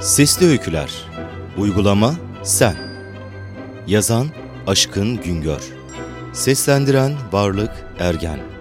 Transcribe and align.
Sesli 0.00 0.46
Öyküler. 0.46 0.90
Uygulama 1.58 2.14
Sen. 2.42 2.76
Yazan 3.86 4.26
Aşkın 4.66 5.22
Güngör. 5.22 5.62
Seslendiren 6.32 7.12
Varlık 7.32 7.70
Ergen 7.98 8.55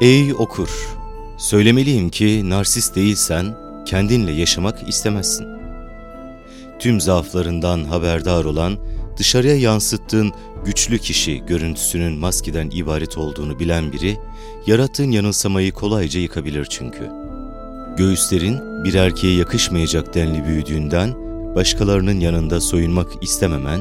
Ey 0.00 0.34
okur! 0.34 0.68
Söylemeliyim 1.36 2.10
ki 2.10 2.50
narsist 2.50 2.96
değilsen 2.96 3.56
kendinle 3.86 4.32
yaşamak 4.32 4.88
istemezsin. 4.88 5.46
Tüm 6.78 7.00
zaaflarından 7.00 7.84
haberdar 7.84 8.44
olan, 8.44 8.78
dışarıya 9.16 9.56
yansıttığın 9.56 10.32
güçlü 10.64 10.98
kişi 10.98 11.42
görüntüsünün 11.46 12.18
maskeden 12.18 12.70
ibaret 12.70 13.18
olduğunu 13.18 13.58
bilen 13.58 13.92
biri, 13.92 14.16
yarattığın 14.66 15.10
yanılsamayı 15.10 15.72
kolayca 15.72 16.20
yıkabilir 16.20 16.66
çünkü. 16.70 17.10
Göğüslerin 17.96 18.84
bir 18.84 18.94
erkeğe 18.94 19.36
yakışmayacak 19.36 20.14
denli 20.14 20.44
büyüdüğünden, 20.44 21.14
başkalarının 21.54 22.20
yanında 22.20 22.60
soyunmak 22.60 23.22
istememen, 23.22 23.80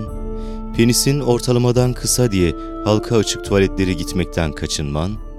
penisin 0.77 1.19
ortalamadan 1.19 1.93
kısa 1.93 2.31
diye 2.31 2.55
halka 2.85 3.17
açık 3.17 3.45
tuvaletlere 3.45 3.93
gitmekten 3.93 4.51
kaçınman, 4.51 5.32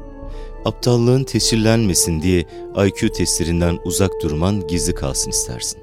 aptallığın 0.64 1.24
tescillenmesin 1.24 2.22
diye 2.22 2.44
IQ 2.86 3.12
testlerinden 3.12 3.78
uzak 3.84 4.10
durman 4.22 4.66
gizli 4.66 4.94
kalsın 4.94 5.30
istersin. 5.30 5.80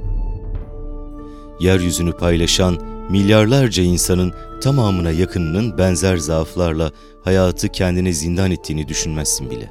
Yeryüzünü 1.59 2.11
paylaşan 2.11 2.77
milyarlarca 3.09 3.83
insanın 3.83 4.33
tamamına 4.61 5.11
yakınının 5.11 5.77
benzer 5.77 6.17
zaaflarla 6.17 6.91
hayatı 7.23 7.69
kendine 7.69 8.13
zindan 8.13 8.51
ettiğini 8.51 8.87
düşünmezsin 8.87 9.49
bile. 9.49 9.69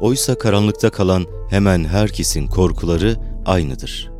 Oysa 0.00 0.34
karanlıkta 0.34 0.90
kalan 0.90 1.26
hemen 1.50 1.84
herkesin 1.84 2.46
korkuları 2.46 3.16
aynıdır. 3.46 4.10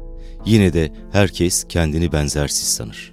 Yine 0.46 0.72
de 0.72 0.92
herkes 1.12 1.64
kendini 1.68 2.12
benzersiz 2.12 2.68
sanır. 2.68 3.11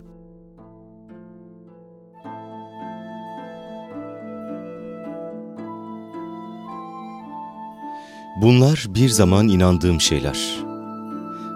Bunlar 8.41 8.85
bir 8.89 9.09
zaman 9.09 9.47
inandığım 9.47 10.01
şeyler. 10.01 10.59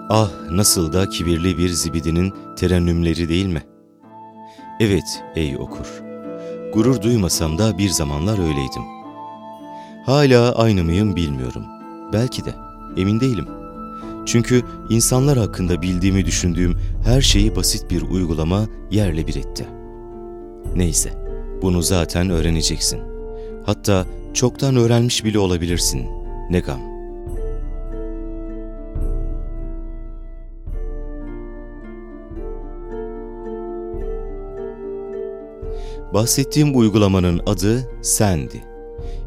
Ah 0.09 0.29
nasıl 0.51 0.93
da 0.93 1.09
kibirli 1.09 1.57
bir 1.57 1.69
zibidinin 1.69 2.33
terennümleri 2.55 3.29
değil 3.29 3.45
mi? 3.45 3.63
Evet 4.79 5.23
ey 5.35 5.57
okur, 5.57 6.03
gurur 6.73 7.01
duymasam 7.01 7.57
da 7.57 7.77
bir 7.77 7.89
zamanlar 7.89 8.39
öyleydim. 8.39 8.83
Hala 10.05 10.55
aynı 10.55 10.83
mıyım 10.83 11.15
bilmiyorum. 11.15 11.63
Belki 12.13 12.45
de, 12.45 12.55
emin 12.97 13.19
değilim. 13.19 13.47
Çünkü 14.25 14.61
insanlar 14.89 15.37
hakkında 15.37 15.81
bildiğimi 15.81 16.25
düşündüğüm 16.25 16.77
her 17.05 17.21
şeyi 17.21 17.55
basit 17.55 17.91
bir 17.91 18.01
uygulama 18.01 18.65
yerle 18.91 19.27
bir 19.27 19.35
etti. 19.35 19.65
Neyse, 20.75 21.13
bunu 21.61 21.81
zaten 21.81 22.29
öğreneceksin. 22.29 23.01
Hatta 23.65 24.05
çoktan 24.33 24.75
öğrenmiş 24.75 25.25
bile 25.25 25.39
olabilirsin.'' 25.39 26.22
Ne 26.49 26.59
gam. 26.59 26.93
Bahsettiğim 36.13 36.77
uygulamanın 36.77 37.41
adı 37.45 37.89
Sendi. 38.01 38.63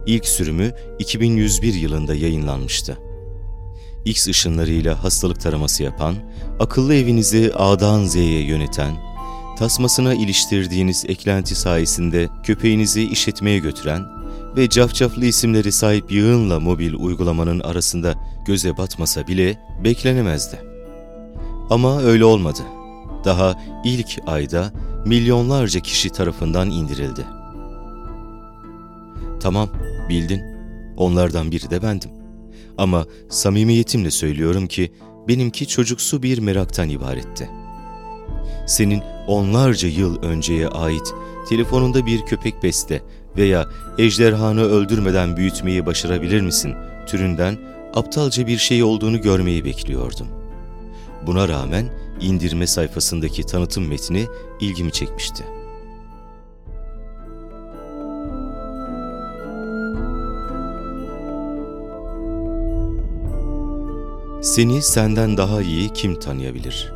İlk 0.06 0.26
sürümü 0.26 0.72
2101 0.98 1.74
yılında 1.74 2.14
yayınlanmıştı. 2.14 2.98
X 4.04 4.28
ışınlarıyla 4.28 5.04
hastalık 5.04 5.40
taraması 5.40 5.82
yapan, 5.82 6.14
akıllı 6.60 6.94
evinizi 6.94 7.52
A'dan 7.54 8.04
Z'ye 8.04 8.40
yöneten, 8.40 8.96
tasmasına 9.58 10.14
iliştirdiğiniz 10.14 11.04
eklenti 11.08 11.54
sayesinde 11.54 12.28
köpeğinizi 12.44 13.02
işletmeye 13.02 13.58
götüren, 13.58 14.02
ve 14.56 14.68
cafcaflı 14.68 15.26
isimleri 15.26 15.72
sahip 15.72 16.12
yığınla 16.12 16.60
mobil 16.60 16.94
uygulamanın 16.94 17.60
arasında 17.60 18.14
göze 18.46 18.76
batmasa 18.76 19.26
bile 19.26 19.58
beklenemezdi. 19.84 20.60
Ama 21.70 22.02
öyle 22.02 22.24
olmadı. 22.24 22.60
Daha 23.24 23.54
ilk 23.84 24.18
ayda 24.26 24.72
milyonlarca 25.06 25.80
kişi 25.80 26.10
tarafından 26.10 26.70
indirildi. 26.70 27.24
Tamam, 29.40 29.68
bildin. 30.08 30.42
Onlardan 30.96 31.50
biri 31.50 31.70
de 31.70 31.82
bendim. 31.82 32.10
Ama 32.78 33.06
samimiyetimle 33.28 34.10
söylüyorum 34.10 34.66
ki 34.66 34.92
benimki 35.28 35.66
çocuksu 35.66 36.22
bir 36.22 36.38
meraktan 36.38 36.88
ibaretti. 36.88 37.50
Senin 38.66 39.02
onlarca 39.26 39.88
yıl 39.88 40.22
önceye 40.22 40.68
ait 40.68 41.14
telefonunda 41.48 42.06
bir 42.06 42.20
köpek 42.20 42.62
beste 42.62 43.02
veya 43.36 43.68
ejderhanı 43.98 44.62
öldürmeden 44.62 45.36
büyütmeyi 45.36 45.86
başarabilir 45.86 46.40
misin 46.40 46.74
türünden 47.06 47.58
aptalca 47.94 48.46
bir 48.46 48.58
şey 48.58 48.82
olduğunu 48.82 49.20
görmeyi 49.20 49.64
bekliyordum. 49.64 50.26
Buna 51.26 51.48
rağmen 51.48 51.86
indirme 52.20 52.66
sayfasındaki 52.66 53.42
tanıtım 53.42 53.88
metni 53.88 54.26
ilgimi 54.60 54.92
çekmişti. 54.92 55.44
Seni 64.42 64.82
senden 64.82 65.36
daha 65.36 65.62
iyi 65.62 65.92
kim 65.92 66.20
tanıyabilir? 66.20 66.92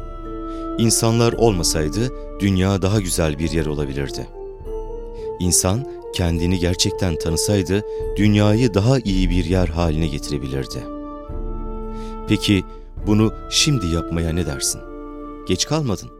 İnsanlar 0.78 1.32
olmasaydı 1.32 2.12
dünya 2.40 2.82
daha 2.82 3.00
güzel 3.00 3.38
bir 3.38 3.50
yer 3.50 3.66
olabilirdi. 3.66 4.26
İnsan 5.40 5.99
kendini 6.14 6.58
gerçekten 6.58 7.18
tanısaydı 7.18 7.84
dünyayı 8.16 8.74
daha 8.74 8.98
iyi 8.98 9.30
bir 9.30 9.44
yer 9.44 9.68
haline 9.68 10.06
getirebilirdi. 10.06 10.78
Peki 12.28 12.64
bunu 13.06 13.34
şimdi 13.50 13.86
yapmaya 13.86 14.32
ne 14.32 14.46
dersin? 14.46 14.80
Geç 15.48 15.66
kalmadın. 15.66 16.10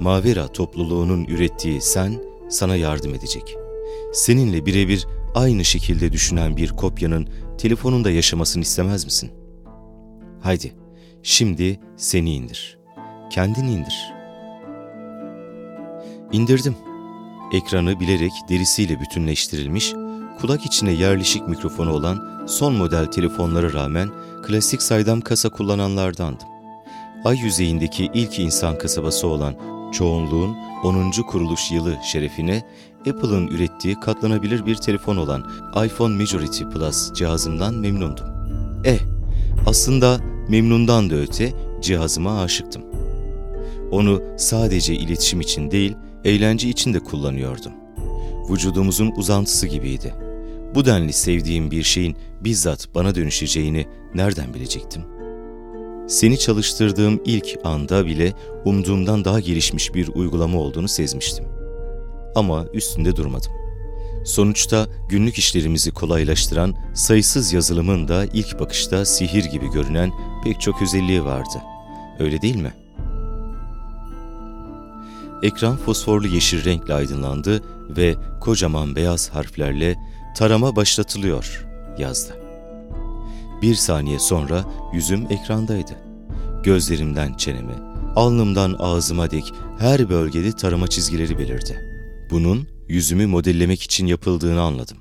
Mavera 0.00 0.48
topluluğunun 0.48 1.24
ürettiği 1.24 1.80
sen 1.80 2.22
sana 2.48 2.76
yardım 2.76 3.14
edecek. 3.14 3.56
Seninle 4.12 4.66
birebir 4.66 5.06
aynı 5.34 5.64
şekilde 5.64 6.12
düşünen 6.12 6.56
bir 6.56 6.68
kopyanın 6.68 7.28
telefonunda 7.58 8.10
yaşamasını 8.10 8.62
istemez 8.62 9.04
misin? 9.04 9.30
Haydi, 10.40 10.72
şimdi 11.22 11.80
seni 11.96 12.34
indir. 12.34 12.78
Kendini 13.30 13.72
indir. 13.72 14.12
İndirdim. 16.32 16.74
Ekranı 17.52 18.00
bilerek 18.00 18.32
derisiyle 18.48 19.00
bütünleştirilmiş, 19.00 19.92
kulak 20.40 20.66
içine 20.66 20.92
yerleşik 20.92 21.48
mikrofonu 21.48 21.92
olan 21.92 22.46
son 22.46 22.74
model 22.74 23.06
telefonlara 23.06 23.72
rağmen 23.72 24.10
klasik 24.42 24.82
saydam 24.82 25.20
kasa 25.20 25.48
kullananlardandım. 25.48 26.48
Ay 27.24 27.38
yüzeyindeki 27.38 28.10
ilk 28.14 28.38
insan 28.38 28.78
kasabası 28.78 29.26
olan 29.26 29.54
çoğunluğun 29.92 30.56
10. 30.84 31.10
kuruluş 31.10 31.70
yılı 31.70 31.96
şerefine 32.12 32.62
Apple'ın 33.00 33.46
ürettiği 33.46 34.00
katlanabilir 34.00 34.66
bir 34.66 34.76
telefon 34.76 35.16
olan 35.16 35.50
iPhone 35.84 36.16
Majority 36.16 36.64
Plus 36.64 37.12
cihazımdan 37.12 37.74
memnundum. 37.74 38.26
Eh, 38.84 38.98
aslında 39.66 40.20
memnundan 40.48 41.10
da 41.10 41.14
öte 41.14 41.52
cihazıma 41.80 42.42
aşıktım. 42.42 42.82
Onu 43.90 44.22
sadece 44.38 44.94
iletişim 44.94 45.40
için 45.40 45.70
değil, 45.70 45.96
eğlence 46.24 46.68
için 46.68 46.94
de 46.94 47.00
kullanıyordum. 47.00 47.72
Vücudumuzun 48.50 49.12
uzantısı 49.16 49.66
gibiydi. 49.66 50.14
Bu 50.74 50.84
denli 50.84 51.12
sevdiğim 51.12 51.70
bir 51.70 51.82
şeyin 51.82 52.16
bizzat 52.40 52.88
bana 52.94 53.14
dönüşeceğini 53.14 53.86
nereden 54.14 54.54
bilecektim? 54.54 55.02
Seni 56.08 56.38
çalıştırdığım 56.38 57.20
ilk 57.24 57.58
anda 57.64 58.06
bile 58.06 58.32
umduğumdan 58.64 59.24
daha 59.24 59.40
gelişmiş 59.40 59.94
bir 59.94 60.08
uygulama 60.08 60.58
olduğunu 60.58 60.88
sezmiştim. 60.88 61.44
Ama 62.34 62.66
üstünde 62.74 63.16
durmadım. 63.16 63.52
Sonuçta 64.24 64.86
günlük 65.08 65.38
işlerimizi 65.38 65.90
kolaylaştıran 65.90 66.74
sayısız 66.94 67.52
yazılımın 67.52 68.08
da 68.08 68.24
ilk 68.32 68.60
bakışta 68.60 69.04
sihir 69.04 69.44
gibi 69.44 69.70
görünen 69.70 70.12
pek 70.44 70.60
çok 70.60 70.82
özelliği 70.82 71.24
vardı. 71.24 71.62
Öyle 72.18 72.42
değil 72.42 72.56
mi? 72.56 72.72
Ekran 75.42 75.76
fosforlu 75.76 76.26
yeşil 76.26 76.64
renkle 76.64 76.94
aydınlandı 76.94 77.62
ve 77.96 78.16
kocaman 78.40 78.96
beyaz 78.96 79.28
harflerle 79.28 79.96
tarama 80.36 80.76
başlatılıyor 80.76 81.66
yazdı. 81.98 82.38
Bir 83.62 83.74
saniye 83.74 84.18
sonra 84.18 84.64
yüzüm 84.92 85.26
ekrandaydı. 85.30 85.98
Gözlerimden 86.62 87.34
çeneme, 87.34 87.74
alnımdan 88.16 88.76
ağzıma 88.78 89.30
dek 89.30 89.54
her 89.78 90.08
bölgede 90.08 90.52
tarama 90.52 90.88
çizgileri 90.88 91.38
belirdi. 91.38 91.92
Bunun 92.30 92.68
yüzümü 92.88 93.26
modellemek 93.26 93.82
için 93.82 94.06
yapıldığını 94.06 94.60
anladım. 94.60 94.98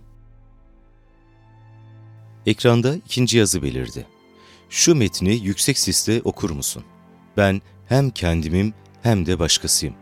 Ekranda 2.46 2.96
ikinci 2.96 3.38
yazı 3.38 3.64
belirdi. 3.64 4.08
Şu 4.70 4.96
metni 4.96 5.34
yüksek 5.34 5.80
sesle 5.80 6.22
okur 6.24 6.50
musun? 6.50 6.84
Ben 7.38 7.62
hem 7.86 8.10
kendimim 8.10 8.74
hem 9.04 9.26
de 9.26 9.40
başkasıyım. 9.40 10.01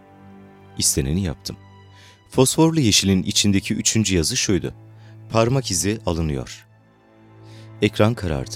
İsteneni 0.80 1.24
yaptım. 1.24 1.58
Fosforlu 2.30 2.80
yeşilin 2.80 3.24
içindeki 3.24 3.74
üçüncü 3.74 4.16
yazı 4.16 4.38
şuydu. 4.38 4.74
Parmak 5.31 5.72
izi 5.72 6.00
alınıyor. 6.06 6.66
Ekran 7.81 8.14
karardı. 8.14 8.56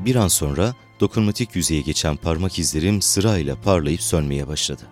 Bir 0.00 0.16
an 0.16 0.28
sonra 0.28 0.74
dokunmatik 1.00 1.56
yüzeye 1.56 1.80
geçen 1.80 2.16
parmak 2.16 2.58
izlerim 2.58 3.02
sırayla 3.02 3.60
parlayıp 3.60 4.02
sönmeye 4.02 4.48
başladı. 4.48 4.82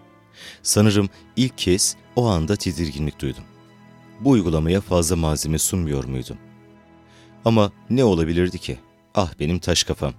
Sanırım 0.62 1.10
ilk 1.36 1.58
kez 1.58 1.96
o 2.16 2.26
anda 2.26 2.56
tedirginlik 2.56 3.20
duydum. 3.20 3.44
Bu 4.20 4.30
uygulamaya 4.30 4.80
fazla 4.80 5.16
malzeme 5.16 5.58
sunmuyor 5.58 6.04
muydum? 6.04 6.36
Ama 7.44 7.72
ne 7.90 8.04
olabilirdi 8.04 8.58
ki? 8.58 8.78
Ah 9.14 9.32
benim 9.40 9.58
taş 9.58 9.84
kafam. 9.84 10.12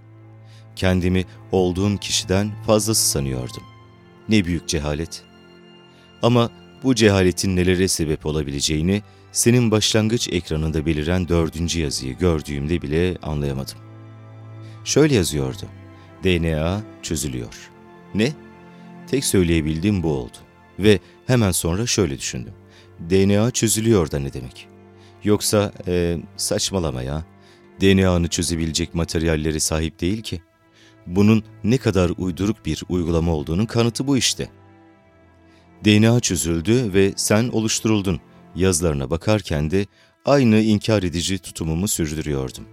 Kendimi 0.76 1.26
olduğum 1.52 1.98
kişiden 1.98 2.64
fazlası 2.68 3.10
sanıyordum. 3.10 3.64
Ne 4.30 4.46
büyük 4.46 4.68
cehalet. 4.68 5.24
Ama 6.22 6.50
bu 6.84 6.96
cehaletin 6.96 7.56
nelere 7.56 7.88
sebep 7.88 8.26
olabileceğini 8.26 9.02
senin 9.32 9.72
başlangıç 9.72 10.30
ekranında 10.32 10.86
beliren 10.86 11.28
dördüncü 11.28 11.80
yazıyı 11.80 12.18
gördüğümde 12.18 12.82
bile 12.82 13.18
anlayamadım. 13.22 13.78
Şöyle 14.86 15.16
yazıyordu. 15.16 15.66
DNA 16.24 16.82
çözülüyor. 17.02 17.72
Ne? 18.16 18.34
Tek 19.08 19.26
söyleyebildiğim 19.26 20.04
bu 20.04 20.14
oldu. 20.14 20.38
Ve 20.80 21.00
hemen 21.28 21.52
sonra 21.52 21.86
şöyle 21.86 22.18
düşündüm. 22.18 22.54
DNA 23.10 23.52
çözülüyor 23.52 24.12
da 24.12 24.20
ne 24.20 24.34
demek? 24.34 24.68
Yoksa 25.24 25.72
e, 25.88 26.18
saçmalama 26.38 27.02
ya. 27.02 27.26
DNA'nı 27.82 28.28
çözebilecek 28.28 28.96
materyalleri 28.96 29.60
sahip 29.60 30.02
değil 30.02 30.22
ki. 30.22 30.42
Bunun 31.08 31.44
ne 31.64 31.78
kadar 31.78 32.12
uyduruk 32.18 32.66
bir 32.66 32.84
uygulama 32.90 33.34
olduğunun 33.34 33.66
kanıtı 33.66 34.08
bu 34.08 34.18
işte. 34.18 34.50
DNA 35.86 36.20
çözüldü 36.20 36.94
ve 36.94 37.14
sen 37.16 37.50
oluşturuldun. 37.50 38.20
Yazılarına 38.56 39.10
bakarken 39.10 39.72
de 39.72 39.86
aynı 40.26 40.60
inkar 40.60 41.04
edici 41.04 41.40
tutumumu 41.40 41.88
sürdürüyordum. 41.88 42.66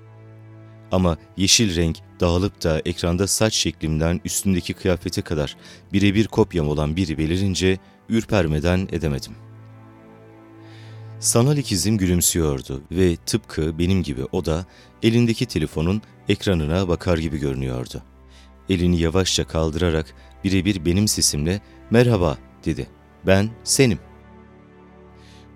Ama 0.93 1.17
yeşil 1.37 1.77
renk 1.77 1.97
dağılıp 2.21 2.65
da 2.65 2.83
ekranda 2.85 3.27
saç 3.27 3.55
şeklimden 3.55 4.21
üstündeki 4.25 4.75
kıyafete 4.75 5.23
kadar 5.23 5.57
birebir 5.93 6.27
kopyam 6.27 6.69
olan 6.69 6.97
biri 6.97 7.19
belirince 7.19 7.79
ürpermeden 8.09 8.89
edemedim. 8.93 9.33
Sanal 11.21 11.57
ikizim 11.57 11.99
gülümsüyordu 11.99 12.83
ve 12.93 13.17
tıpkı 13.17 13.79
benim 13.79 14.03
gibi 14.03 14.25
o 14.33 14.45
da 14.45 14.67
elindeki 15.03 15.47
telefonun 15.47 16.03
ekranına 16.29 16.89
bakar 16.89 17.19
gibi 17.19 17.39
görünüyordu. 17.39 18.03
Elini 18.69 19.01
yavaşça 19.01 19.45
kaldırarak 19.45 20.15
birebir 20.45 20.85
benim 20.85 21.09
sesimle 21.09 21.61
merhaba 21.91 22.39
dedi. 22.65 22.98
Ben 23.27 23.51
senim. 23.65 23.99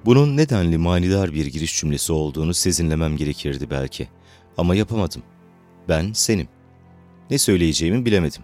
Bunun 0.05 0.37
nedenli 0.37 0.79
manidar 0.79 1.35
bir 1.35 1.47
giriş 1.47 1.81
cümlesi 1.81 2.12
olduğunu 2.12 2.55
sezinlemem 2.55 3.17
gerekirdi 3.17 3.70
belki. 3.70 4.09
Ama 4.56 4.75
yapamadım. 4.75 5.23
Ben 5.88 6.12
senim. 6.12 6.49
Ne 7.31 7.38
söyleyeceğimi 7.38 8.05
bilemedim. 8.05 8.43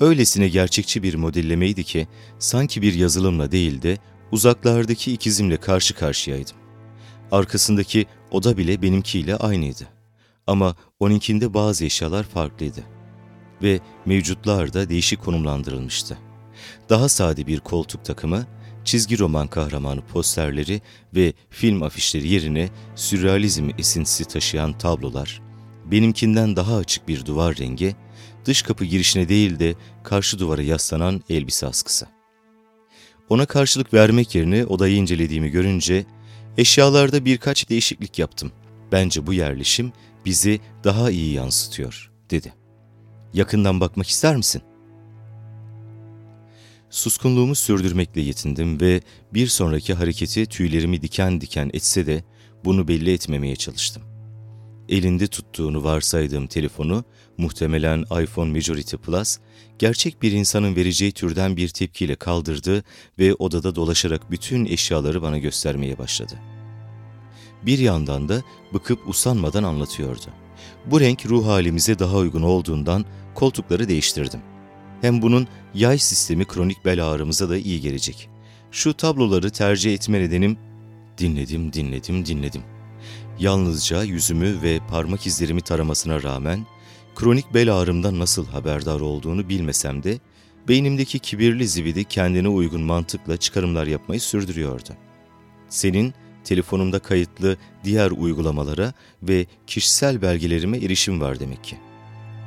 Öylesine 0.00 0.48
gerçekçi 0.48 1.02
bir 1.02 1.14
modellemeydi 1.14 1.84
ki 1.84 2.06
sanki 2.38 2.82
bir 2.82 2.94
yazılımla 2.94 3.52
değil 3.52 3.82
de 3.82 3.98
uzaklardaki 4.32 5.12
ikizimle 5.12 5.56
karşı 5.56 5.94
karşıyaydım. 5.94 6.56
Arkasındaki 7.32 8.06
oda 8.30 8.56
bile 8.56 8.82
benimkiyle 8.82 9.36
aynıydı. 9.36 9.88
Ama 10.46 10.76
onunkinde 11.00 11.54
bazı 11.54 11.84
eşyalar 11.84 12.24
farklıydı. 12.24 12.80
Ve 13.62 13.80
mevcutlar 14.06 14.72
da 14.72 14.88
değişik 14.88 15.24
konumlandırılmıştı. 15.24 16.18
Daha 16.88 17.08
sade 17.08 17.46
bir 17.46 17.60
koltuk 17.60 18.04
takımı, 18.04 18.46
çizgi 18.84 19.18
roman 19.18 19.46
kahramanı 19.46 20.00
posterleri 20.00 20.80
ve 21.14 21.32
film 21.50 21.82
afişleri 21.82 22.28
yerine 22.28 22.68
sürrealizm 22.94 23.70
esintisi 23.78 24.24
taşıyan 24.24 24.78
tablolar, 24.78 25.42
benimkinden 25.84 26.56
daha 26.56 26.76
açık 26.76 27.08
bir 27.08 27.26
duvar 27.26 27.56
rengi, 27.56 27.96
dış 28.44 28.62
kapı 28.62 28.84
girişine 28.84 29.28
değil 29.28 29.58
de 29.58 29.74
karşı 30.04 30.38
duvara 30.38 30.62
yaslanan 30.62 31.22
elbise 31.28 31.66
askısı. 31.66 32.06
Ona 33.28 33.46
karşılık 33.46 33.94
vermek 33.94 34.34
yerine 34.34 34.66
odayı 34.66 34.96
incelediğimi 34.96 35.50
görünce, 35.50 36.06
eşyalarda 36.58 37.24
birkaç 37.24 37.68
değişiklik 37.68 38.18
yaptım. 38.18 38.52
Bence 38.92 39.26
bu 39.26 39.32
yerleşim 39.32 39.92
bizi 40.24 40.60
daha 40.84 41.10
iyi 41.10 41.32
yansıtıyor, 41.32 42.12
dedi. 42.30 42.54
Yakından 43.34 43.80
bakmak 43.80 44.08
ister 44.08 44.36
misin?'' 44.36 44.75
Suskunluğumu 46.96 47.54
sürdürmekle 47.54 48.20
yetindim 48.20 48.80
ve 48.80 49.00
bir 49.34 49.46
sonraki 49.46 49.94
hareketi 49.94 50.46
tüylerimi 50.46 51.02
diken 51.02 51.40
diken 51.40 51.70
etse 51.72 52.06
de 52.06 52.24
bunu 52.64 52.88
belli 52.88 53.12
etmemeye 53.12 53.56
çalıştım. 53.56 54.02
Elinde 54.88 55.26
tuttuğunu 55.26 55.84
varsaydığım 55.84 56.46
telefonu, 56.46 57.04
muhtemelen 57.38 58.02
iPhone 58.22 58.52
Majority 58.52 58.96
Plus, 58.96 59.38
gerçek 59.78 60.22
bir 60.22 60.32
insanın 60.32 60.76
vereceği 60.76 61.12
türden 61.12 61.56
bir 61.56 61.68
tepkiyle 61.68 62.14
kaldırdı 62.14 62.84
ve 63.18 63.34
odada 63.34 63.74
dolaşarak 63.74 64.30
bütün 64.30 64.64
eşyaları 64.64 65.22
bana 65.22 65.38
göstermeye 65.38 65.98
başladı. 65.98 66.34
Bir 67.62 67.78
yandan 67.78 68.28
da 68.28 68.42
bıkıp 68.74 69.08
usanmadan 69.08 69.62
anlatıyordu. 69.62 70.26
Bu 70.86 71.00
renk 71.00 71.26
ruh 71.26 71.46
halimize 71.46 71.98
daha 71.98 72.16
uygun 72.16 72.42
olduğundan 72.42 73.04
koltukları 73.34 73.88
değiştirdim.'' 73.88 74.56
Hem 75.00 75.22
bunun 75.22 75.48
yay 75.76 75.98
sistemi 75.98 76.44
kronik 76.44 76.84
bel 76.84 77.06
ağrımıza 77.06 77.48
da 77.48 77.56
iyi 77.56 77.80
gelecek. 77.80 78.28
Şu 78.70 78.94
tabloları 78.94 79.50
tercih 79.50 79.94
etme 79.94 80.20
nedenim 80.20 80.58
dinledim, 81.18 81.72
dinledim, 81.72 82.26
dinledim. 82.26 82.62
Yalnızca 83.38 84.02
yüzümü 84.02 84.62
ve 84.62 84.80
parmak 84.90 85.26
izlerimi 85.26 85.60
taramasına 85.60 86.22
rağmen 86.22 86.66
kronik 87.14 87.54
bel 87.54 87.74
ağrımdan 87.74 88.18
nasıl 88.18 88.46
haberdar 88.46 89.00
olduğunu 89.00 89.48
bilmesem 89.48 90.02
de 90.02 90.18
beynimdeki 90.68 91.18
kibirli 91.18 91.68
zibidi 91.68 92.04
kendine 92.04 92.48
uygun 92.48 92.82
mantıkla 92.82 93.36
çıkarımlar 93.36 93.86
yapmayı 93.86 94.20
sürdürüyordu. 94.20 94.90
Senin 95.68 96.14
telefonumda 96.44 96.98
kayıtlı 96.98 97.56
diğer 97.84 98.10
uygulamalara 98.10 98.92
ve 99.22 99.46
kişisel 99.66 100.22
belgelerime 100.22 100.78
erişim 100.78 101.20
var 101.20 101.40
demek 101.40 101.64
ki 101.64 101.76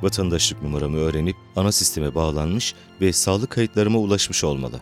vatandaşlık 0.02 0.62
numaramı 0.62 0.96
öğrenip 0.96 1.36
ana 1.56 1.72
sisteme 1.72 2.14
bağlanmış 2.14 2.74
ve 3.00 3.12
sağlık 3.12 3.50
kayıtlarıma 3.50 3.98
ulaşmış 3.98 4.44
olmalı. 4.44 4.80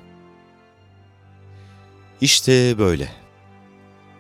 İşte 2.21 2.79
böyle. 2.79 3.09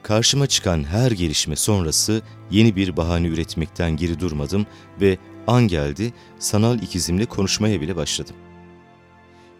Karşıma 0.02 0.46
çıkan 0.46 0.84
her 0.84 1.10
gelişme 1.10 1.56
sonrası 1.56 2.22
yeni 2.50 2.76
bir 2.76 2.96
bahane 2.96 3.26
üretmekten 3.26 3.96
geri 3.96 4.20
durmadım 4.20 4.66
ve 5.00 5.18
an 5.46 5.68
geldi 5.68 6.12
sanal 6.38 6.82
ikizimle 6.82 7.24
konuşmaya 7.24 7.80
bile 7.80 7.96
başladım. 7.96 8.36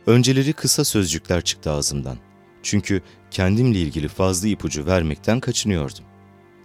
Önceleri 0.07 0.52
kısa 0.52 0.85
sözcükler 0.85 1.45
çıktı 1.45 1.71
ağzımdan. 1.71 2.18
Çünkü 2.62 3.02
kendimle 3.30 3.78
ilgili 3.78 4.09
fazla 4.09 4.49
ipucu 4.49 4.87
vermekten 4.87 5.40
kaçınıyordum. 5.40 6.04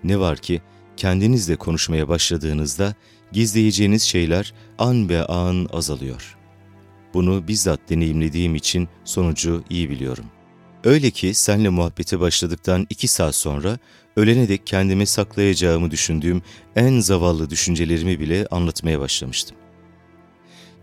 Ne 0.03 0.19
var 0.19 0.37
ki 0.37 0.61
kendinizle 0.97 1.55
konuşmaya 1.55 2.07
başladığınızda 2.07 2.95
gizleyeceğiniz 3.31 4.03
şeyler 4.03 4.53
an 4.77 5.09
be 5.09 5.25
an 5.25 5.69
azalıyor. 5.73 6.37
Bunu 7.13 7.47
bizzat 7.47 7.79
deneyimlediğim 7.89 8.55
için 8.55 8.89
sonucu 9.03 9.63
iyi 9.69 9.89
biliyorum. 9.89 10.25
Öyle 10.83 11.11
ki 11.11 11.33
senle 11.33 11.69
muhabbete 11.69 12.19
başladıktan 12.19 12.87
iki 12.89 13.07
saat 13.07 13.35
sonra 13.35 13.77
ölene 14.15 14.49
dek 14.49 14.67
kendime 14.67 15.05
saklayacağımı 15.05 15.91
düşündüğüm 15.91 16.41
en 16.75 16.99
zavallı 16.99 17.49
düşüncelerimi 17.49 18.19
bile 18.19 18.47
anlatmaya 18.51 18.99
başlamıştım. 18.99 19.57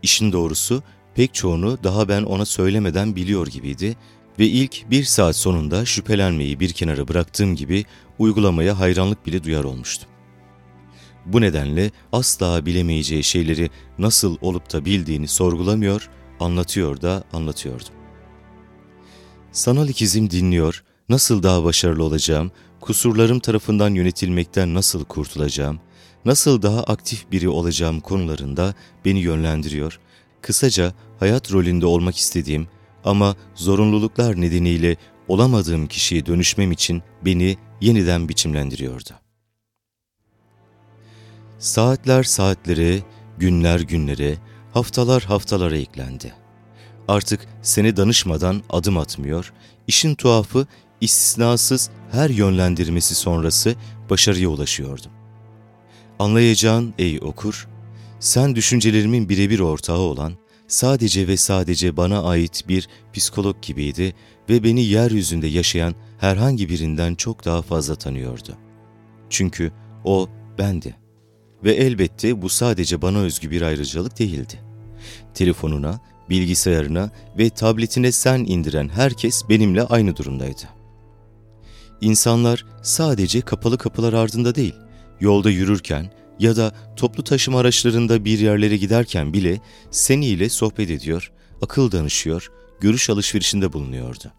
İşin 0.03 0.33
doğrusu 0.33 0.83
pek 1.15 1.35
çoğunu 1.35 1.79
daha 1.85 2.09
ben 2.09 2.23
ona 2.23 2.45
söylemeden 2.45 3.17
biliyor 3.17 3.47
gibiydi 3.47 3.97
ve 4.39 4.47
ilk 4.47 4.91
bir 4.91 5.05
saat 5.05 5.37
sonunda 5.37 5.85
şüphelenmeyi 5.85 6.61
bir 6.61 6.73
kenara 6.73 7.09
bıraktığım 7.09 7.57
gibi 7.57 7.85
uygulamaya 8.19 8.79
hayranlık 8.79 9.27
bile 9.27 9.45
duyar 9.45 9.65
olmuştum. 9.65 10.09
Bu 11.27 11.41
nedenle 11.41 11.91
asla 12.13 12.67
bilemeyeceği 12.67 13.25
şeyleri 13.25 13.71
nasıl 13.99 14.37
olup 14.41 14.73
da 14.73 14.85
bildiğini 14.85 15.29
sorgulamıyor, 15.29 16.11
anlatıyor 16.41 17.01
da 17.01 17.25
anlatıyordum. 17.33 17.95
Sanal 19.53 19.89
ikizim 19.89 20.31
dinliyor, 20.31 20.85
nasıl 21.09 21.43
daha 21.43 21.65
başarılı 21.65 22.05
olacağım, 22.05 22.51
kusurlarım 22.81 23.41
tarafından 23.41 23.95
yönetilmekten 23.95 24.75
nasıl 24.75 25.05
kurtulacağım, 25.05 25.81
nasıl 26.25 26.63
daha 26.63 26.83
aktif 26.83 27.33
biri 27.33 27.49
olacağım 27.49 28.01
konularında 28.01 28.75
beni 29.05 29.21
yönlendiriyor. 29.21 30.01
Kısaca 30.43 30.95
hayat 31.19 31.53
rolünde 31.53 31.87
olmak 31.87 32.17
istediğim 32.17 32.69
ama 33.05 33.37
zorunluluklar 33.55 34.41
nedeniyle 34.41 34.97
olamadığım 35.29 35.87
kişiye 35.87 36.27
dönüşmem 36.27 36.73
için 36.73 37.03
beni 37.25 37.57
yeniden 37.81 38.29
biçimlendiriyordu. 38.29 39.11
Saatler 41.59 42.23
saatlere, 42.23 43.01
günler 43.39 43.81
günlere, 43.81 44.39
haftalar 44.73 45.23
haftalara 45.23 45.77
eklendi. 45.77 46.35
Artık 47.09 47.49
seni 47.63 47.97
danışmadan 47.97 48.63
adım 48.71 48.99
atmıyor, 48.99 49.53
işin 49.87 50.15
tuhafı 50.15 50.67
istisnasız 51.01 51.91
her 52.13 52.31
yönlendirmesi 52.31 53.15
sonrası 53.15 53.75
başarıya 54.11 54.49
ulaşıyordum. 54.49 55.11
Anlayacağın 56.19 56.95
ey 56.99 57.19
okur, 57.23 57.69
sen 58.21 58.57
düşüncelerimin 58.57 59.29
birebir 59.29 59.61
ortağı 59.61 59.99
olan, 59.99 60.33
sadece 60.71 61.29
ve 61.29 61.37
sadece 61.37 61.97
bana 61.97 62.23
ait 62.23 62.69
bir 62.69 62.89
psikolog 63.13 63.57
gibiydi 63.63 64.15
ve 64.49 64.65
beni 64.65 64.85
yeryüzünde 64.85 65.47
yaşayan 65.47 65.95
herhangi 66.19 66.69
birinden 66.69 67.15
çok 67.15 67.45
daha 67.45 67.63
fazla 67.63 67.95
tanıyordu. 67.95 68.57
Çünkü 69.31 69.73
o 70.05 70.29
bendi. 70.59 70.97
Ve 71.65 71.73
elbette 71.73 72.43
bu 72.43 72.49
sadece 72.49 73.03
bana 73.03 73.19
özgü 73.19 73.51
bir 73.51 73.63
ayrıcalık 73.63 74.19
değildi. 74.19 74.61
Telefonuna, 75.35 76.01
bilgisayarına 76.31 77.11
ve 77.39 77.51
tabletine 77.51 78.13
sen 78.13 78.39
indiren 78.39 78.89
herkes 78.89 79.49
benimle 79.49 79.83
aynı 79.83 80.17
durumdaydı. 80.17 80.63
İnsanlar 82.01 82.67
sadece 82.83 83.41
kapalı 83.41 83.79
kapılar 83.79 84.13
ardında 84.13 84.55
değil, 84.55 84.75
yolda 85.21 85.51
yürürken 85.51 86.13
ya 86.41 86.57
da 86.57 86.73
toplu 86.97 87.25
taşıma 87.25 87.59
araçlarında 87.61 88.25
bir 88.25 88.39
yerlere 88.39 88.77
giderken 88.77 89.33
bile 89.33 89.61
seniyle 89.91 90.49
sohbet 90.49 90.91
ediyor, 90.91 91.33
akıl 91.63 91.93
danışıyor, 91.93 92.53
görüş 92.81 93.11
alışverişinde 93.11 93.73
bulunuyordu. 93.73 94.33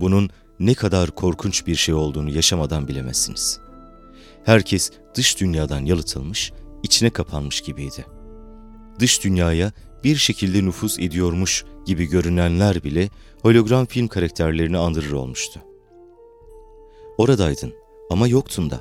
Bunun 0.00 0.30
ne 0.60 0.74
kadar 0.74 1.10
korkunç 1.10 1.66
bir 1.66 1.74
şey 1.74 1.94
olduğunu 1.94 2.30
yaşamadan 2.30 2.88
bilemezsiniz. 2.88 3.60
Herkes 4.44 4.90
dış 5.14 5.40
dünyadan 5.40 5.84
yalıtılmış, 5.84 6.52
içine 6.82 7.10
kapanmış 7.10 7.60
gibiydi. 7.60 8.06
Dış 8.98 9.24
dünyaya 9.24 9.72
bir 10.04 10.16
şekilde 10.16 10.64
nüfuz 10.64 10.98
ediyormuş 10.98 11.64
gibi 11.86 12.04
görünenler 12.04 12.84
bile 12.84 13.08
hologram 13.42 13.86
film 13.86 14.08
karakterlerini 14.08 14.78
andırır 14.78 15.12
olmuştu. 15.12 15.60
Oradaydın 17.18 17.74
ama 18.10 18.28
yoktun 18.28 18.70
da. 18.70 18.80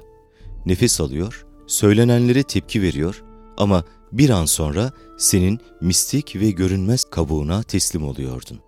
Nefes 0.65 1.01
alıyor, 1.01 1.46
söylenenlere 1.69 2.43
tepki 2.43 2.81
veriyor 2.81 3.23
ama 3.57 3.83
bir 4.11 4.29
an 4.29 4.45
sonra 4.45 4.91
senin 5.17 5.59
mistik 5.81 6.35
ve 6.35 6.51
görünmez 6.51 7.03
kabuğuna 7.03 7.63
teslim 7.63 8.03
oluyordun. 8.03 8.59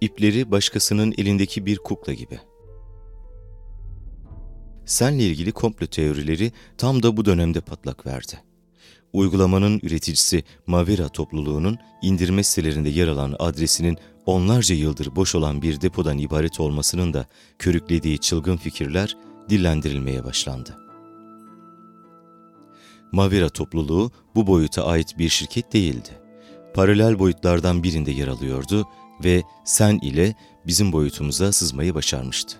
İpleri 0.00 0.50
başkasının 0.50 1.14
elindeki 1.18 1.66
bir 1.66 1.78
kukla 1.78 2.12
gibi. 2.12 2.40
Senle 4.86 5.22
ilgili 5.22 5.52
komplo 5.52 5.86
teorileri 5.86 6.52
tam 6.78 7.02
da 7.02 7.16
bu 7.16 7.24
dönemde 7.24 7.60
patlak 7.60 8.06
verdi. 8.06 8.42
Uygulamanın 9.12 9.80
üreticisi 9.82 10.44
Mavera 10.66 11.08
topluluğunun 11.08 11.78
indirme 12.02 12.42
sitelerinde 12.42 12.88
yer 12.88 13.08
alan 13.08 13.36
adresinin 13.38 13.98
onlarca 14.26 14.74
yıldır 14.74 15.16
boş 15.16 15.34
olan 15.34 15.62
bir 15.62 15.80
depodan 15.80 16.18
ibaret 16.18 16.60
olmasının 16.60 17.14
da 17.14 17.26
körüklediği 17.58 18.18
çılgın 18.18 18.56
fikirler 18.56 19.16
dillendirilmeye 19.48 20.24
başlandı. 20.24 20.83
Mavera 23.14 23.48
topluluğu 23.48 24.10
bu 24.34 24.46
boyuta 24.46 24.86
ait 24.86 25.18
bir 25.18 25.28
şirket 25.28 25.72
değildi. 25.72 26.08
Paralel 26.74 27.18
boyutlardan 27.18 27.82
birinde 27.82 28.10
yer 28.10 28.28
alıyordu 28.28 28.88
ve 29.24 29.42
sen 29.64 29.98
ile 29.98 30.34
bizim 30.66 30.92
boyutumuza 30.92 31.52
sızmayı 31.52 31.94
başarmıştı. 31.94 32.56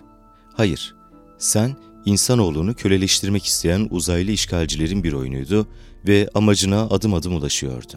Hayır, 0.53 0.95
sen 1.37 1.75
insanoğlunu 2.05 2.75
köleleştirmek 2.75 3.45
isteyen 3.45 3.87
uzaylı 3.91 4.31
işgalcilerin 4.31 5.03
bir 5.03 5.13
oyunuydu 5.13 5.67
ve 6.07 6.29
amacına 6.33 6.81
adım 6.81 7.13
adım 7.13 7.35
ulaşıyordu. 7.35 7.93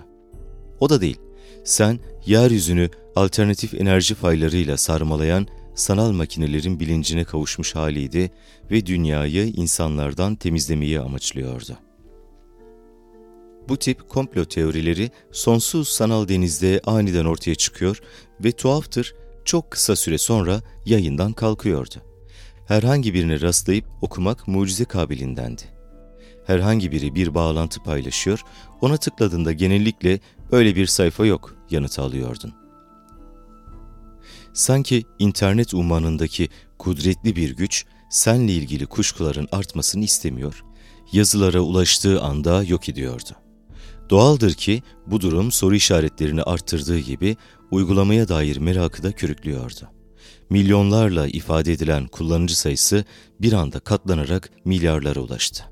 O 0.81 0.89
da 0.89 1.01
değil, 1.01 1.21
sen 1.65 2.01
yeryüzünü 2.27 2.91
alternatif 3.17 3.75
enerji 3.75 4.15
faylarıyla 4.15 4.77
sarmalayan 4.77 5.47
sanal 5.75 6.13
makinelerin 6.13 6.81
bilincine 6.81 7.25
kavuşmuş 7.25 7.75
haliydi 7.75 8.31
ve 8.71 8.87
dünyayı 8.87 9.47
insanlardan 9.47 10.35
temizlemeyi 10.37 11.01
amaçlıyordu. 11.01 11.79
Bu 13.69 13.77
tip 13.77 14.09
komplo 14.09 14.45
teorileri 14.45 15.11
sonsuz 15.33 15.89
sanal 15.89 16.29
denizde 16.29 16.81
aniden 16.87 17.25
ortaya 17.25 17.55
çıkıyor 17.55 18.01
ve 18.45 18.53
tuhaftır 18.53 19.15
çok 19.45 19.71
kısa 19.71 19.97
süre 19.97 20.19
sonra 20.19 20.61
yayından 20.87 21.33
kalkıyordu. 21.33 21.95
Herhangi 22.67 23.15
birine 23.15 23.41
rastlayıp 23.41 23.85
okumak 24.03 24.49
mucize 24.49 24.85
kabilindendi. 24.85 25.63
Herhangi 26.47 26.93
biri 26.93 27.15
bir 27.15 27.35
bağlantı 27.35 27.83
paylaşıyor, 27.83 28.43
ona 28.81 28.97
tıkladığında 28.97 29.53
genellikle 29.53 30.21
öyle 30.53 30.77
bir 30.77 30.87
sayfa 30.87 31.27
yok 31.27 31.57
yanıtı 31.71 32.03
alıyordun. 32.03 32.55
Sanki 34.53 35.05
internet 35.19 35.75
ummanındaki 35.75 36.49
kudretli 36.79 37.37
bir 37.37 37.57
güç 37.57 37.85
senle 38.11 38.53
ilgili 38.53 38.87
kuşkuların 38.87 39.49
artmasını 39.53 40.05
istemiyor, 40.05 40.65
yazılara 41.13 41.61
ulaştığı 41.61 42.23
anda 42.23 42.63
yok 42.63 42.89
ediyordu. 42.89 43.48
Doğaldır 44.11 44.55
ki 44.55 44.83
bu 45.07 45.21
durum 45.21 45.53
soru 45.53 45.75
işaretlerini 45.75 46.43
arttırdığı 46.43 46.99
gibi 46.99 47.37
uygulamaya 47.71 48.29
dair 48.29 48.57
merakı 48.57 49.03
da 49.03 49.13
körüklüyordu. 49.13 49.89
Milyonlarla 50.51 51.27
ifade 51.27 51.73
edilen 51.73 52.07
kullanıcı 52.07 52.59
sayısı 52.59 53.05
bir 53.41 53.53
anda 53.53 53.81
katlanarak 53.81 54.51
milyarlara 54.65 55.21
ulaştı. 55.21 55.65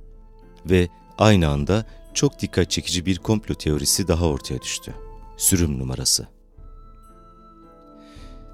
Ve 0.71 0.89
aynı 1.19 1.49
anda 1.49 1.87
çok 2.15 2.41
dikkat 2.41 2.71
çekici 2.71 3.07
bir 3.07 3.19
komplo 3.19 3.55
teorisi 3.55 4.09
daha 4.09 4.27
ortaya 4.27 4.63
düştü. 4.63 4.95
Sürüm 5.37 5.79
numarası. 5.79 6.29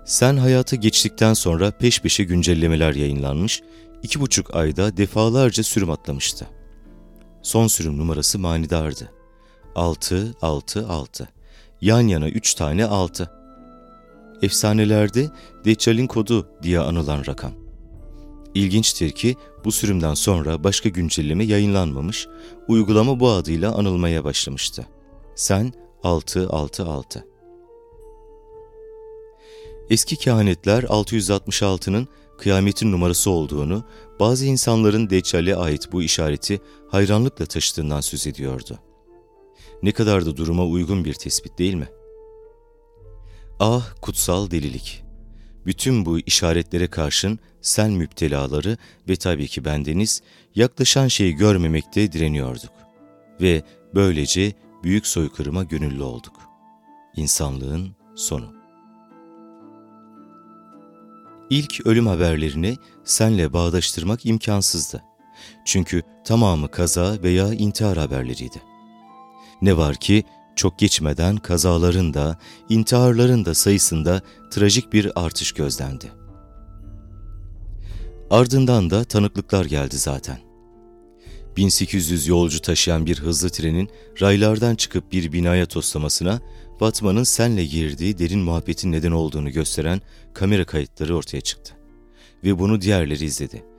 Sen 0.06 0.36
hayata 0.36 0.76
geçtikten 0.76 1.34
sonra 1.34 1.70
peş 1.70 2.00
peşe 2.00 2.24
güncellemeler 2.24 2.94
yayınlanmış, 2.94 3.62
iki 4.02 4.20
buçuk 4.20 4.56
ayda 4.56 4.96
defalarca 4.96 5.62
sürüm 5.62 5.90
atlamıştı. 5.90 6.48
Son 7.42 7.66
sürüm 7.66 7.98
numarası 7.98 8.38
manidardı. 8.38 9.21
6, 9.74 10.34
6, 10.42 10.88
6. 10.88 11.28
Yan 11.80 12.00
yana 12.00 12.28
3 12.28 12.54
tane 12.54 12.84
6. 12.84 13.30
Efsanelerde 14.42 15.30
Deccal'in 15.64 16.06
kodu 16.06 16.48
diye 16.62 16.80
anılan 16.80 17.26
rakam. 17.26 17.52
İlginçtir 18.54 19.10
ki 19.10 19.36
bu 19.64 19.72
sürümden 19.72 20.14
sonra 20.14 20.64
başka 20.64 20.88
güncelleme 20.88 21.44
yayınlanmamış, 21.44 22.28
uygulama 22.68 23.20
bu 23.20 23.30
adıyla 23.30 23.74
anılmaya 23.74 24.24
başlamıştı. 24.24 24.86
Sen 25.34 25.72
666. 26.02 27.26
Eski 29.90 30.16
kehanetler 30.16 30.82
666'nın 30.82 32.08
kıyametin 32.38 32.92
numarası 32.92 33.30
olduğunu, 33.30 33.84
bazı 34.20 34.46
insanların 34.46 35.10
Deccal'e 35.10 35.56
ait 35.56 35.92
bu 35.92 36.02
işareti 36.02 36.60
hayranlıkla 36.88 37.46
taşıdığından 37.46 38.00
söz 38.00 38.26
ediyordu. 38.26 38.78
Ne 39.82 39.92
kadar 39.92 40.26
da 40.26 40.36
duruma 40.36 40.64
uygun 40.64 41.04
bir 41.04 41.14
tespit 41.14 41.58
değil 41.58 41.74
mi? 41.74 41.88
Ah 43.60 43.94
kutsal 44.00 44.50
delilik! 44.50 45.04
Bütün 45.66 46.06
bu 46.06 46.18
işaretlere 46.18 46.86
karşın 46.86 47.38
sen 47.60 47.90
müptelaları 47.90 48.76
ve 49.08 49.16
tabii 49.16 49.48
ki 49.48 49.64
bendeniz 49.64 50.22
yaklaşan 50.54 51.08
şeyi 51.08 51.34
görmemekte 51.34 52.12
direniyorduk. 52.12 52.72
Ve 53.40 53.62
böylece 53.94 54.52
büyük 54.84 55.06
soykırıma 55.06 55.64
gönüllü 55.64 56.02
olduk. 56.02 56.34
İnsanlığın 57.16 57.96
sonu. 58.14 58.54
İlk 61.50 61.86
ölüm 61.86 62.06
haberlerini 62.06 62.76
senle 63.04 63.52
bağdaştırmak 63.52 64.26
imkansızdı. 64.26 65.02
Çünkü 65.64 66.02
tamamı 66.24 66.70
kaza 66.70 67.22
veya 67.22 67.54
intihar 67.54 67.98
haberleriydi. 67.98 68.71
Ne 69.62 69.76
var 69.76 69.96
ki 69.96 70.24
çok 70.56 70.78
geçmeden 70.78 71.36
kazaların 71.36 72.14
da, 72.14 72.38
intiharların 72.68 73.44
da 73.44 73.54
sayısında 73.54 74.22
trajik 74.50 74.92
bir 74.92 75.24
artış 75.24 75.52
gözlendi. 75.52 76.12
Ardından 78.30 78.90
da 78.90 79.04
tanıklıklar 79.04 79.64
geldi 79.64 79.98
zaten. 79.98 80.38
1800 81.56 82.26
yolcu 82.26 82.60
taşıyan 82.60 83.06
bir 83.06 83.18
hızlı 83.18 83.50
trenin 83.50 83.90
raylardan 84.20 84.74
çıkıp 84.74 85.12
bir 85.12 85.32
binaya 85.32 85.66
toslamasına 85.66 86.40
Batman'ın 86.80 87.24
senle 87.24 87.64
girdiği 87.64 88.18
derin 88.18 88.40
muhabbetin 88.40 88.92
neden 88.92 89.12
olduğunu 89.12 89.50
gösteren 89.50 90.00
kamera 90.34 90.64
kayıtları 90.64 91.16
ortaya 91.16 91.40
çıktı. 91.40 91.74
Ve 92.44 92.58
bunu 92.58 92.80
diğerleri 92.80 93.24
izledi. 93.24 93.71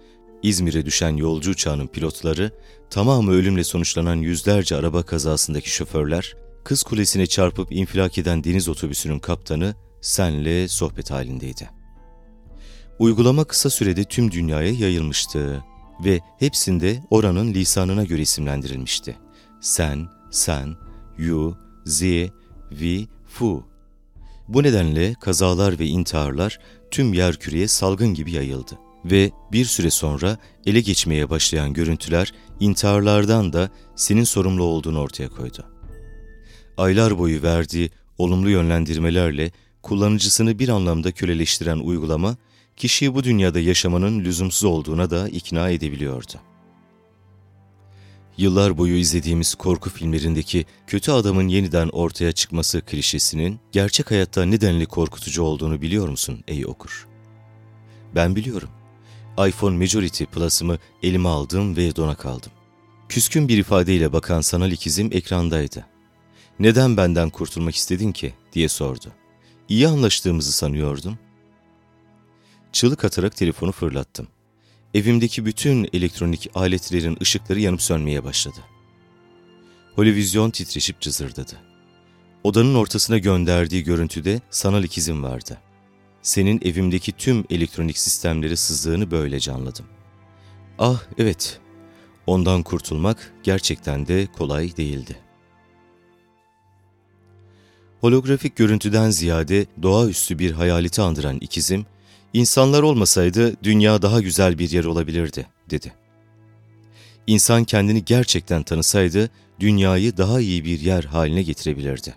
İzmir'e 0.44 0.86
düşen 0.86 1.16
yolcu 1.16 1.52
uçağının 1.52 1.88
pilotları, 1.88 2.52
tamamı 2.90 3.32
ölümle 3.32 3.64
sonuçlanan 3.64 4.16
yüzlerce 4.16 4.76
araba 4.76 5.04
kazasındaki 5.04 5.70
şoförler, 5.70 6.36
Kız 6.64 6.84
Kulesi'ne 6.84 7.28
çarpıp 7.28 7.72
infilak 7.72 8.18
eden 8.18 8.44
deniz 8.44 8.70
otobüsünün 8.70 9.20
kaptanı 9.20 9.76
senle 10.02 10.68
sohbet 10.68 11.12
halindeydi. 11.12 11.70
Uygulama 13.00 13.44
kısa 13.44 13.70
sürede 13.70 14.04
tüm 14.04 14.32
dünyaya 14.32 14.72
yayılmıştı 14.72 15.64
ve 16.06 16.20
hepsinde 16.40 17.04
oranın 17.10 17.54
lisanına 17.54 18.04
göre 18.04 18.22
isimlendirilmişti. 18.22 19.18
Sen, 19.62 20.08
sen, 20.32 20.76
you, 21.18 21.58
zi, 21.86 22.32
vi, 22.72 23.08
fu. 23.28 23.68
Bu 24.48 24.64
nedenle 24.64 25.14
kazalar 25.14 25.80
ve 25.80 25.86
intiharlar 25.86 26.60
tüm 26.92 27.14
yerküreye 27.14 27.68
salgın 27.68 28.14
gibi 28.14 28.32
yayıldı. 28.32 28.83
Ve 29.06 29.32
bir 29.52 29.66
süre 29.66 29.90
sonra 29.90 30.38
ele 30.66 30.82
geçmeye 30.82 31.30
başlayan 31.30 31.74
görüntüler 31.74 32.34
intiharlardan 32.60 33.54
da 33.54 33.70
senin 33.96 34.24
sorumlu 34.24 34.64
olduğunu 34.64 35.00
ortaya 35.00 35.30
koydu. 35.30 35.66
Aylar 36.78 37.18
boyu 37.18 37.44
verdiği 37.44 37.90
olumlu 38.18 38.50
yönlendirmelerle 38.50 39.52
kullanıcısını 39.82 40.60
bir 40.60 40.70
anlamda 40.70 41.12
köleleştiren 41.12 41.80
uygulama, 41.80 42.38
kişiyi 42.78 43.16
bu 43.16 43.24
dünyada 43.24 43.60
yaşamanın 43.60 44.20
lüzumsuz 44.20 44.64
olduğuna 44.64 45.10
da 45.10 45.30
ikna 45.30 45.70
edebiliyordu. 45.70 46.34
Yıllar 48.38 48.78
boyu 48.78 48.96
izlediğimiz 48.96 49.56
korku 49.56 49.90
filmlerindeki 49.90 50.66
kötü 50.88 51.12
adamın 51.12 51.48
yeniden 51.48 51.90
ortaya 51.90 52.32
çıkması 52.32 52.82
klişesinin 52.82 53.60
gerçek 53.72 54.12
hayatta 54.12 54.46
nedenli 54.46 54.86
korkutucu 54.86 55.44
olduğunu 55.44 55.82
biliyor 55.82 56.08
musun 56.10 56.44
ey 56.48 56.66
okur? 56.66 57.08
Ben 58.16 58.36
biliyorum. 58.36 58.70
iPhone 59.38 59.78
Majority 59.78 60.24
Plus'ımı 60.24 60.78
elime 61.04 61.30
aldım 61.30 61.76
ve 61.76 61.96
dona 61.96 62.16
kaldım. 62.16 62.52
Küskün 63.10 63.48
bir 63.48 63.58
ifadeyle 63.58 64.14
bakan 64.14 64.42
sanal 64.42 64.72
ikizim 64.72 65.10
ekrandaydı. 65.14 65.86
Neden 66.60 66.98
benden 66.98 67.30
kurtulmak 67.30 67.76
istedin 67.76 68.12
ki 68.12 68.34
diye 68.54 68.70
sordu. 68.70 69.12
İyi 69.70 69.88
anlaştığımızı 69.88 70.52
sanıyordum. 70.52 71.18
Çığlık 72.72 73.06
atarak 73.06 73.36
telefonu 73.36 73.72
fırlattım. 73.72 74.28
Evimdeki 74.94 75.46
bütün 75.46 75.90
elektronik 75.94 76.50
aletlerin 76.56 77.18
ışıkları 77.22 77.60
yanıp 77.60 77.82
sönmeye 77.82 78.24
başladı. 78.24 78.60
Holevizyon 79.96 80.52
titreşip 80.52 81.02
cızırdadı. 81.02 81.58
Odanın 82.44 82.76
ortasına 82.76 83.18
gönderdiği 83.18 83.84
görüntüde 83.84 84.42
sanal 84.50 84.84
ikizim 84.84 85.24
vardı. 85.24 85.58
Senin 86.24 86.60
evimdeki 86.66 87.12
tüm 87.12 87.46
elektronik 87.50 87.98
sistemleri 87.98 88.58
sızdığını 88.58 89.12
böylece 89.12 89.52
anladım. 89.52 89.86
Ah 90.80 91.04
evet, 91.18 91.60
ondan 92.28 92.64
kurtulmak 92.64 93.34
gerçekten 93.44 94.08
de 94.08 94.28
kolay 94.38 94.78
değildi. 94.78 95.18
Holografik 98.02 98.56
görüntüden 98.56 99.10
ziyade 99.10 99.66
doğaüstü 99.82 100.40
bir 100.40 100.52
hayaleti 100.52 101.02
andıran 101.02 101.38
ikizim, 101.42 101.86
İnsanlar 102.34 102.84
olmasaydı 102.84 103.64
dünya 103.64 104.02
daha 104.02 104.22
güzel 104.22 104.60
bir 104.60 104.70
yer 104.70 104.86
olabilirdi, 104.86 105.48
dedi. 105.70 105.94
İnsan 107.28 107.64
kendini 107.64 108.06
gerçekten 108.06 108.64
tanısaydı 108.64 109.30
dünyayı 109.60 110.18
daha 110.18 110.40
iyi 110.40 110.66
bir 110.66 110.80
yer 110.80 111.04
haline 111.04 111.44
getirebilirdi. 111.44 112.16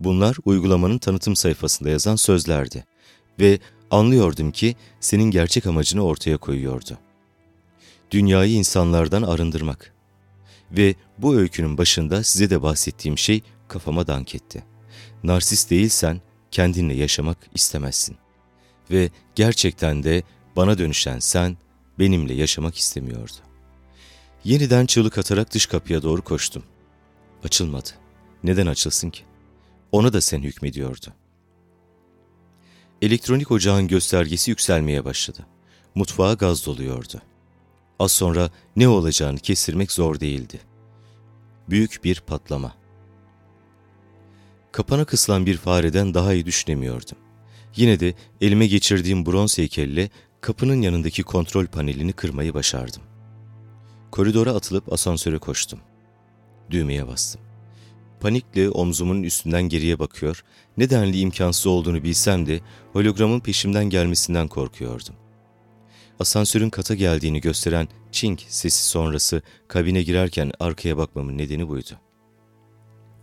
Bunlar 0.00 0.36
uygulamanın 0.44 0.98
tanıtım 0.98 1.36
sayfasında 1.36 1.90
yazan 1.90 2.16
sözlerdi 2.16 2.84
ve 3.40 3.58
anlıyordum 3.90 4.50
ki 4.50 4.76
senin 5.00 5.30
gerçek 5.30 5.66
amacını 5.66 6.04
ortaya 6.04 6.36
koyuyordu. 6.36 6.98
Dünyayı 8.10 8.52
insanlardan 8.52 9.22
arındırmak. 9.22 9.94
Ve 10.72 10.94
bu 11.18 11.36
öykünün 11.36 11.78
başında 11.78 12.22
size 12.22 12.50
de 12.50 12.62
bahsettiğim 12.62 13.18
şey 13.18 13.42
kafama 13.68 14.06
dank 14.06 14.34
etti. 14.34 14.64
Narsist 15.22 15.70
değilsen 15.70 16.20
kendinle 16.50 16.94
yaşamak 16.94 17.38
istemezsin. 17.54 18.16
Ve 18.90 19.10
gerçekten 19.34 20.02
de 20.02 20.22
bana 20.56 20.78
dönüşen 20.78 21.18
sen 21.18 21.56
benimle 21.98 22.34
yaşamak 22.34 22.76
istemiyordu. 22.76 23.32
Yeniden 24.44 24.86
çığlık 24.86 25.18
atarak 25.18 25.54
dış 25.54 25.66
kapıya 25.66 26.02
doğru 26.02 26.22
koştum. 26.22 26.62
Açılmadı. 27.44 27.90
Neden 28.44 28.66
açılsın 28.66 29.10
ki? 29.10 29.22
Ona 29.92 30.12
da 30.12 30.20
sen 30.20 30.42
hükmediyordu. 30.42 31.06
Elektronik 33.02 33.50
ocağın 33.50 33.88
göstergesi 33.88 34.50
yükselmeye 34.50 35.04
başladı. 35.04 35.46
Mutfağa 35.94 36.34
gaz 36.34 36.66
doluyordu. 36.66 37.22
Az 37.98 38.12
sonra 38.12 38.50
ne 38.76 38.88
olacağını 38.88 39.38
kestirmek 39.38 39.92
zor 39.92 40.20
değildi. 40.20 40.60
Büyük 41.70 42.04
bir 42.04 42.20
patlama. 42.20 42.74
Kapana 44.72 45.04
kısılan 45.04 45.46
bir 45.46 45.56
fareden 45.56 46.14
daha 46.14 46.34
iyi 46.34 46.46
düşünemiyordum. 46.46 47.18
Yine 47.76 48.00
de 48.00 48.14
elime 48.40 48.66
geçirdiğim 48.66 49.26
bronz 49.26 49.58
heykelle 49.58 50.10
kapının 50.40 50.82
yanındaki 50.82 51.22
kontrol 51.22 51.66
panelini 51.66 52.12
kırmayı 52.12 52.54
başardım. 52.54 53.02
Koridora 54.10 54.52
atılıp 54.52 54.92
asansöre 54.92 55.38
koştum. 55.38 55.80
Düğmeye 56.70 57.06
bastım. 57.06 57.45
Panikle 58.26 58.70
omzumun 58.70 59.22
üstünden 59.22 59.62
geriye 59.62 59.98
bakıyor, 59.98 60.44
nedenli 60.76 61.18
imkansız 61.18 61.66
olduğunu 61.66 62.04
bilsem 62.04 62.46
de 62.46 62.60
hologramın 62.92 63.40
peşimden 63.40 63.84
gelmesinden 63.84 64.48
korkuyordum. 64.48 65.14
Asansörün 66.20 66.70
kata 66.70 66.94
geldiğini 66.94 67.40
gösteren 67.40 67.88
çink 68.12 68.42
sesi 68.48 68.84
sonrası 68.84 69.42
kabine 69.68 70.02
girerken 70.02 70.52
arkaya 70.60 70.96
bakmamın 70.96 71.38
nedeni 71.38 71.68
buydu. 71.68 71.90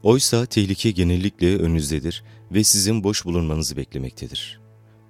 Oysa 0.04 0.46
tehlike 0.46 0.92
genellikle 0.92 1.58
önünüzdedir 1.58 2.24
ve 2.52 2.64
sizin 2.64 3.04
boş 3.04 3.26
bulunmanızı 3.26 3.78
beklemektedir. 3.78 4.62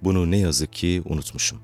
Bunu 0.02 0.30
ne 0.30 0.38
yazık 0.38 0.72
ki 0.72 1.02
unutmuşum. 1.04 1.58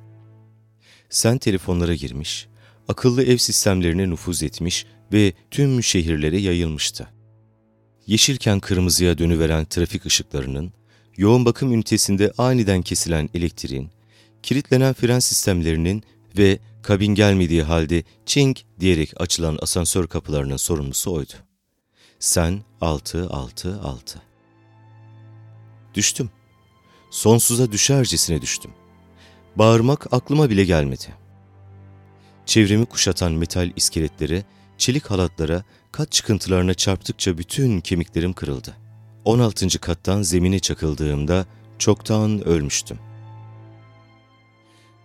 Sen 1.09 1.39
telefonlara 1.39 1.95
girmiş, 1.95 2.49
akıllı 2.89 3.23
ev 3.25 3.37
sistemlerine 3.37 4.11
nüfuz 4.11 4.43
etmiş 4.43 4.87
ve 5.13 5.33
tüm 5.51 5.83
şehirlere 5.83 6.39
yayılmıştı. 6.39 7.20
Yeşilken 8.07 8.61
kırmızıya 8.61 9.19
dönüveren 9.19 9.65
trafik 9.65 10.07
ışıklarının, 10.07 10.73
yoğun 11.17 11.45
bakım 11.45 11.73
ünitesinde 11.73 12.33
aniden 12.39 12.83
kesilen 12.83 13.31
elektriğin, 13.35 13.91
kilitlenen 14.43 14.95
fren 14.95 15.19
sistemlerinin 15.19 16.03
ve 16.39 16.59
kabin 16.83 17.15
gelmediği 17.15 17.63
halde 17.63 18.03
çink 18.27 18.65
diyerek 18.81 19.21
açılan 19.21 19.59
asansör 19.63 20.07
kapılarının 20.07 20.57
sorumlusu 20.57 21.13
oydu. 21.13 21.33
Sen 22.19 22.63
altı 22.81 23.29
altı 23.31 23.81
altı. 23.81 24.23
Düştüm. 25.95 26.31
Sonsuza 27.11 27.73
düşercesine 27.73 28.43
düştüm. 28.43 28.71
Bağırmak 29.57 30.13
aklıma 30.13 30.51
bile 30.51 30.65
gelmedi. 30.65 31.07
Çevremi 32.47 32.87
kuşatan 32.87 33.33
metal 33.33 33.71
iskeletlere, 33.77 34.45
çelik 34.79 35.07
halatlara, 35.07 35.65
kat 35.93 36.13
çıkıntılarına 36.13 36.75
çarptıkça 36.75 37.39
bütün 37.39 37.81
kemiklerim 37.81 38.33
kırıldı. 38.33 38.77
16. 39.25 39.79
kattan 39.79 40.23
zemine 40.23 40.59
çakıldığımda 40.59 41.47
çoktan 41.79 42.49
ölmüştüm. 42.49 42.99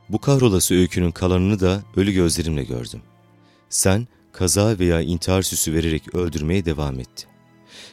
Bu 0.10 0.20
kahrolası 0.20 0.76
öykünün 0.76 1.12
kalanını 1.12 1.60
da 1.60 1.84
ölü 1.96 2.12
gözlerimle 2.12 2.64
gördüm. 2.64 3.02
Sen 3.70 4.08
kaza 4.32 4.80
veya 4.80 5.02
intihar 5.02 5.42
süsü 5.42 5.74
vererek 5.74 6.16
öldürmeye 6.16 6.66
devam 6.66 7.00
etti. 7.00 7.28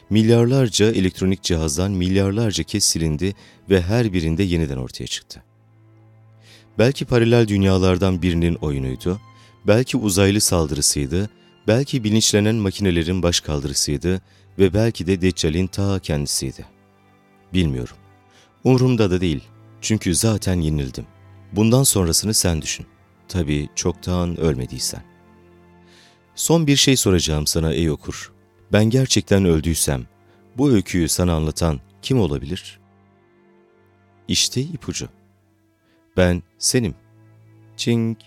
Milyarlarca 0.09 0.91
elektronik 0.91 1.43
cihazdan 1.43 1.91
milyarlarca 1.91 2.63
kez 2.63 2.83
silindi 2.83 3.35
ve 3.69 3.81
her 3.81 4.13
birinde 4.13 4.43
yeniden 4.43 4.77
ortaya 4.77 5.07
çıktı. 5.07 5.43
Belki 6.77 7.05
paralel 7.05 7.47
dünyalardan 7.47 8.21
birinin 8.21 8.55
oyunuydu, 8.55 9.21
belki 9.67 9.97
uzaylı 9.97 10.41
saldırısıydı, 10.41 11.29
belki 11.67 12.03
bilinçlenen 12.03 12.55
makinelerin 12.55 13.23
başkaldırısıydı 13.23 14.21
ve 14.59 14.73
belki 14.73 15.07
de 15.07 15.21
Deccal'in 15.21 15.67
ta 15.67 15.99
kendisiydi. 15.99 16.65
Bilmiyorum. 17.53 17.95
Umurumda 18.63 19.11
da 19.11 19.21
değil. 19.21 19.43
Çünkü 19.81 20.15
zaten 20.15 20.61
yenildim. 20.61 21.05
Bundan 21.51 21.83
sonrasını 21.83 22.33
sen 22.33 22.61
düşün. 22.61 22.85
Tabii 23.27 23.69
çoktan 23.75 24.39
ölmediysen. 24.39 25.03
Son 26.35 26.67
bir 26.67 26.75
şey 26.75 26.97
soracağım 26.97 27.47
sana 27.47 27.73
ey 27.73 27.91
okur. 27.91 28.31
Ben 28.71 28.85
gerçekten 28.85 29.45
öldüysem, 29.45 30.05
bu 30.57 30.71
öyküyü 30.71 31.09
sana 31.09 31.33
anlatan 31.33 31.79
kim 32.01 32.19
olabilir? 32.19 32.79
İşte 34.27 34.61
ipucu. 34.61 35.09
Ben 36.17 36.43
senim. 36.57 36.95
Çing. 37.77 38.17